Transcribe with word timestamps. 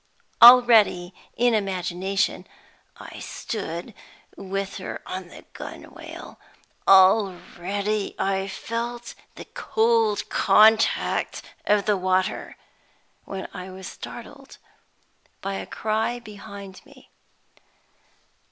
Already, 0.41 1.13
in 1.37 1.53
imagination, 1.53 2.47
I 2.97 3.19
stood 3.19 3.93
with 4.35 4.77
her 4.77 5.03
on 5.05 5.27
the 5.27 5.45
gunwale, 5.53 6.39
already 6.87 8.15
I 8.17 8.47
felt 8.47 9.13
the 9.35 9.45
cold 9.53 10.27
contact 10.27 11.43
of 11.67 11.85
the 11.85 11.97
water 11.97 12.57
when 13.25 13.47
I 13.53 13.69
was 13.69 13.85
startled 13.85 14.57
by 15.39 15.53
a 15.53 15.67
cry 15.67 16.17
behind 16.17 16.83
me. 16.83 17.11